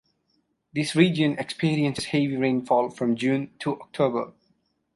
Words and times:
This 0.73 0.95
region 0.95 1.37
experiences 1.37 2.05
heavy 2.05 2.35
rainfall 2.35 2.89
from 2.89 3.15
June 3.15 3.51
to 3.59 3.79
October. 3.79 4.33